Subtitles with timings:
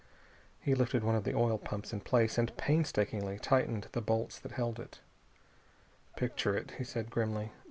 [0.59, 4.53] He lifted one of the oil pumps in place and painstakingly tightened the bolts that
[4.53, 4.99] held it.
[6.17, 7.51] "Picture it," he said grimly.